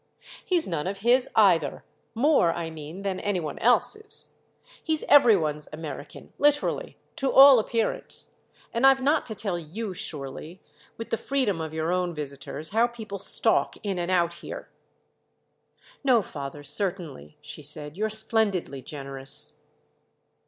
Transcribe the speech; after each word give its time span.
"He's 0.43 0.67
none 0.67 0.87
of 0.87 1.01
his 1.01 1.29
either—more, 1.35 2.53
I 2.53 2.71
mean, 2.71 3.03
than 3.03 3.19
any 3.19 3.39
one 3.39 3.59
else's. 3.59 4.33
He's 4.83 5.03
every 5.03 5.37
one's 5.37 5.67
American, 5.71 6.33
literally—to 6.39 7.31
all 7.31 7.59
appearance; 7.59 8.29
and 8.73 8.87
I've 8.87 9.03
not 9.03 9.27
to 9.27 9.35
tell 9.35 9.59
you, 9.59 9.93
surely, 9.93 10.59
with 10.97 11.11
the 11.11 11.17
freedom 11.17 11.61
of 11.61 11.71
your 11.71 11.93
own 11.93 12.15
visitors, 12.15 12.69
how 12.69 12.87
people 12.87 13.19
stalk 13.19 13.75
in 13.83 13.99
and 13.99 14.09
out 14.09 14.33
here." 14.33 14.69
"No, 16.03 16.23
father—certainly," 16.23 17.37
she 17.39 17.61
said. 17.61 17.95
"You're 17.95 18.09
splendidly 18.09 18.81
generous." 18.81 19.61